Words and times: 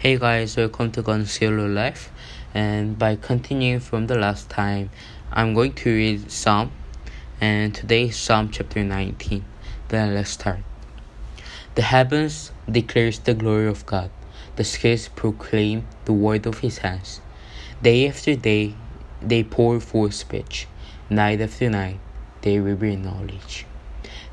Hey 0.00 0.16
guys, 0.16 0.56
welcome 0.56 0.92
to 0.92 1.02
Concealo 1.02 1.74
Life. 1.74 2.12
And 2.54 2.96
by 2.96 3.16
continuing 3.16 3.80
from 3.80 4.06
the 4.06 4.16
last 4.16 4.48
time, 4.48 4.90
I'm 5.32 5.54
going 5.54 5.72
to 5.72 5.90
read 5.90 6.30
Psalm. 6.30 6.70
And 7.40 7.74
today 7.74 8.04
is 8.04 8.16
Psalm 8.16 8.48
chapter 8.48 8.84
19. 8.84 9.44
Then 9.88 10.14
let's 10.14 10.30
start. 10.30 10.60
The 11.74 11.82
heavens 11.82 12.52
declares 12.70 13.18
the 13.18 13.34
glory 13.34 13.66
of 13.66 13.86
God. 13.86 14.12
The 14.54 14.62
skies 14.62 15.08
proclaim 15.08 15.84
the 16.04 16.12
word 16.12 16.46
of 16.46 16.60
his 16.60 16.78
hands. 16.78 17.20
Day 17.82 18.08
after 18.08 18.36
day 18.36 18.76
they 19.20 19.42
pour 19.42 19.80
forth 19.80 20.14
speech. 20.14 20.68
Night 21.10 21.40
after 21.40 21.68
night 21.68 21.98
they 22.42 22.60
reveal 22.60 22.96
knowledge. 22.96 23.66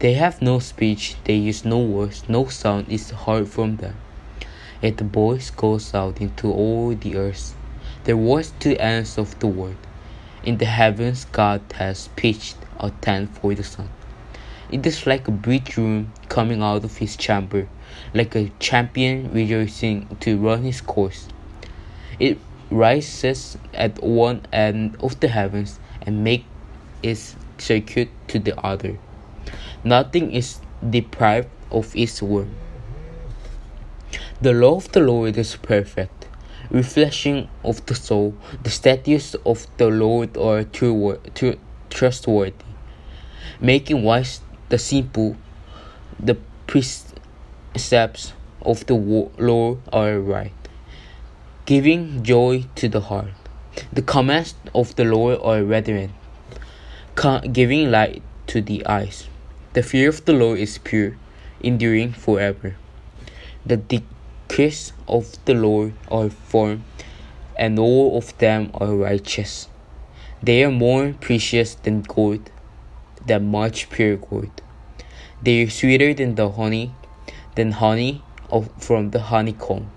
They 0.00 0.14
have 0.14 0.42
no 0.42 0.58
speech, 0.58 1.14
they 1.22 1.36
use 1.36 1.64
no 1.64 1.78
words, 1.78 2.28
no 2.28 2.46
sound 2.46 2.88
is 2.88 3.12
heard 3.12 3.48
from 3.48 3.76
them. 3.76 3.94
Yet 4.82 4.96
the 4.96 5.04
voice 5.04 5.50
goes 5.50 5.94
out 5.94 6.20
into 6.20 6.52
all 6.52 6.92
the 6.92 7.16
earth, 7.16 7.54
There 8.02 8.16
was 8.16 8.52
two 8.58 8.76
ends 8.78 9.16
of 9.16 9.38
the 9.38 9.46
world. 9.46 9.76
In 10.42 10.58
the 10.58 10.64
heavens, 10.64 11.24
God 11.26 11.60
has 11.74 12.08
pitched 12.16 12.56
a 12.80 12.90
tent 12.90 13.30
for 13.30 13.54
the 13.54 13.62
sun. 13.62 13.88
It 14.72 14.84
is 14.84 15.06
like 15.06 15.28
a 15.28 15.30
bridegroom 15.30 16.12
coming 16.28 16.62
out 16.62 16.82
of 16.82 16.96
his 16.96 17.16
chamber, 17.16 17.68
like 18.12 18.34
a 18.34 18.50
champion 18.58 19.30
rejoicing 19.32 20.16
to 20.18 20.36
run 20.36 20.64
his 20.64 20.80
course. 20.80 21.28
It 22.18 22.38
rises 22.68 23.56
at 23.72 24.02
one 24.02 24.46
end 24.52 24.96
of 24.98 25.20
the 25.20 25.28
heavens 25.28 25.78
and 26.04 26.24
makes 26.24 26.46
its 27.04 27.36
circuit 27.58 28.08
to 28.28 28.40
the 28.40 28.58
other. 28.58 28.98
Nothing 29.84 30.32
is 30.32 30.58
deprived 30.90 31.50
of 31.70 31.94
its 31.94 32.20
work. 32.20 32.48
The 34.42 34.52
law 34.52 34.74
of 34.74 34.90
the 34.90 34.98
Lord 34.98 35.38
is 35.38 35.54
perfect, 35.54 36.26
refreshing 36.68 37.48
of 37.62 37.86
the 37.86 37.94
soul. 37.94 38.34
The 38.64 38.70
statutes 38.70 39.36
of 39.46 39.68
the 39.76 39.86
Lord 39.86 40.36
are 40.36 40.64
true, 40.64 41.20
trustworthy, 41.88 42.52
making 43.60 44.02
wise 44.02 44.40
the 44.68 44.78
simple. 44.78 45.36
The 46.18 46.38
precepts 46.66 48.32
of 48.62 48.84
the 48.86 48.96
Lord 49.38 49.78
are 49.92 50.18
right, 50.18 50.50
giving 51.64 52.24
joy 52.24 52.64
to 52.74 52.88
the 52.88 53.02
heart. 53.02 53.30
The 53.92 54.02
commands 54.02 54.56
of 54.74 54.96
the 54.96 55.04
Lord 55.04 55.38
are 55.40 55.62
reverent, 55.62 56.10
giving 57.52 57.92
light 57.92 58.24
to 58.48 58.60
the 58.60 58.84
eyes. 58.86 59.28
The 59.74 59.84
fear 59.84 60.08
of 60.08 60.24
the 60.24 60.32
Lord 60.32 60.58
is 60.58 60.78
pure, 60.78 61.16
enduring 61.60 62.14
forever. 62.14 62.74
The 63.64 63.76
decrees 64.52 64.92
of 65.08 65.42
the 65.46 65.54
Lord 65.54 65.94
are 66.10 66.28
firm, 66.28 66.84
and 67.58 67.78
all 67.78 68.18
of 68.18 68.36
them 68.36 68.70
are 68.74 68.94
righteous. 68.94 69.68
They 70.42 70.62
are 70.62 70.70
more 70.70 71.14
precious 71.20 71.74
than 71.74 72.02
gold, 72.02 72.50
than 73.26 73.50
much 73.50 73.88
pure 73.88 74.16
gold. 74.16 74.60
They 75.42 75.62
are 75.62 75.70
sweeter 75.70 76.12
than 76.12 76.34
the 76.34 76.50
honey, 76.50 76.92
than 77.54 77.72
honey 77.72 78.22
of, 78.50 78.68
from 78.78 79.10
the 79.12 79.20
honeycomb. 79.20 79.90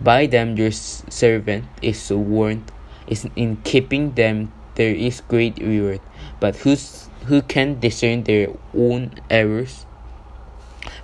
By 0.00 0.26
them 0.26 0.56
your 0.56 0.72
servant 0.72 1.64
is 1.80 2.10
warned, 2.10 2.72
is 3.06 3.28
in 3.36 3.58
keeping 3.62 4.12
them 4.14 4.52
there 4.74 4.94
is 4.94 5.20
great 5.20 5.58
reward. 5.58 6.00
But 6.40 6.56
who's, 6.56 7.08
who 7.26 7.42
can 7.42 7.78
discern 7.78 8.24
their 8.24 8.48
own 8.76 9.20
errors? 9.30 9.86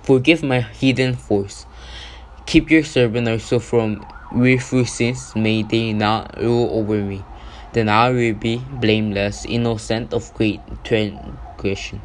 Forgive 0.03 0.43
my 0.43 0.59
hidden 0.59 1.15
faults 1.15 1.65
Keep 2.49 2.71
your 2.71 2.83
servant 2.83 3.27
also 3.27 3.59
from 3.59 4.03
willful 4.31 4.83
sins, 4.83 5.35
may 5.35 5.61
they 5.61 5.93
not 5.93 6.33
rule 6.41 6.67
over 6.73 6.97
me. 6.97 7.21
Then 7.73 7.89
I 7.89 8.09
will 8.09 8.33
be 8.33 8.57
blameless, 8.57 9.45
innocent 9.45 10.15
of 10.15 10.33
great 10.33 10.59
transgression. 10.83 12.01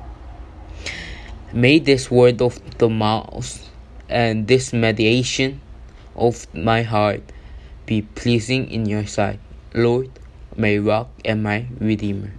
May 1.50 1.78
this 1.78 2.10
word 2.10 2.42
of 2.42 2.60
the 2.76 2.90
mouth 2.90 3.70
and 4.10 4.46
this 4.46 4.74
meditation 4.74 5.62
of 6.14 6.46
my 6.52 6.82
heart 6.82 7.22
be 7.86 8.02
pleasing 8.02 8.70
in 8.70 8.84
your 8.84 9.06
sight, 9.06 9.40
Lord, 9.72 10.10
my 10.58 10.76
rock 10.76 11.08
and 11.24 11.42
my 11.42 11.68
redeemer. 11.80 12.32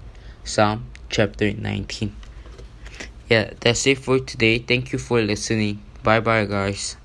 Psalm 0.43 0.91
chapter 1.09 1.51
19. 1.51 2.15
Yeah, 3.31 3.49
that's 3.61 3.87
it 3.87 3.97
for 3.97 4.19
today. 4.19 4.59
Thank 4.59 4.93
you 4.93 4.99
for 4.99 5.23
listening. 5.23 5.81
Bye 6.03 6.19
bye, 6.19 6.45
guys. 6.45 6.97